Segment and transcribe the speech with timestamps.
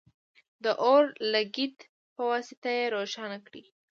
[0.63, 1.03] د اور
[1.33, 1.77] لګیت
[2.15, 3.63] په واسطه یې روښانه کړئ.